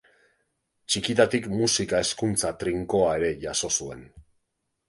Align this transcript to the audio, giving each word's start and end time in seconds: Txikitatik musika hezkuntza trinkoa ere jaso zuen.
Txikitatik 0.93 1.45
musika 1.59 2.01
hezkuntza 2.05 2.51
trinkoa 2.65 3.15
ere 3.21 3.31
jaso 3.47 3.73
zuen. 3.77 4.05